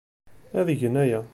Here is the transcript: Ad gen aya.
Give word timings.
Ad 0.59 0.67
gen 0.79 0.95
aya. 1.03 1.21